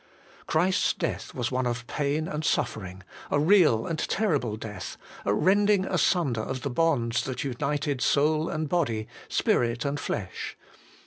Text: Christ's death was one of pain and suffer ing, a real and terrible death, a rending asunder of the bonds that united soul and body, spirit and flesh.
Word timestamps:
Christ's 0.47 0.93
death 0.93 1.35
was 1.35 1.51
one 1.51 1.67
of 1.67 1.85
pain 1.85 2.27
and 2.27 2.43
suffer 2.43 2.83
ing, 2.83 3.03
a 3.29 3.39
real 3.39 3.85
and 3.85 3.99
terrible 3.99 4.57
death, 4.57 4.97
a 5.25 5.31
rending 5.31 5.85
asunder 5.85 6.41
of 6.41 6.63
the 6.63 6.71
bonds 6.71 7.23
that 7.25 7.43
united 7.43 8.01
soul 8.01 8.49
and 8.49 8.67
body, 8.67 9.07
spirit 9.29 9.85
and 9.85 9.99
flesh. 9.99 10.57